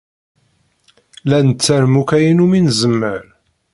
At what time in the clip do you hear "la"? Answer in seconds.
1.29-1.37